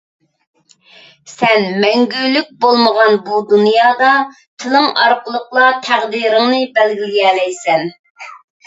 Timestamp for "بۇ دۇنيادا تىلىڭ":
3.29-4.91